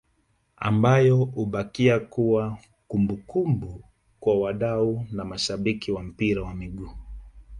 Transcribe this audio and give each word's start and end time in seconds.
ambayo 0.57 1.17
hubakia 1.25 1.99
kuwa 1.99 2.57
kumbukumbu 2.87 3.83
kwa 4.19 4.39
wadau 4.39 5.05
na 5.11 5.25
mashabiki 5.25 5.91
wa 5.91 6.03
mpira 6.03 6.41
wa 6.41 6.53
miguu 6.55 6.91